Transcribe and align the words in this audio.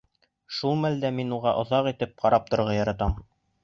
Шул 0.59 0.73
мәлдә 0.85 1.13
мин 1.19 1.37
уға 1.39 1.55
оҙаҡ 1.61 1.93
итеп 1.95 2.19
ҡарап 2.25 2.53
торорға 2.53 2.79
яратам. 2.83 3.19